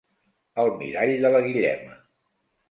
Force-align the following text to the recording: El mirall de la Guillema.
El 0.63 0.71
mirall 0.79 1.13
de 1.27 1.31
la 1.35 1.43
Guillema. 1.49 2.01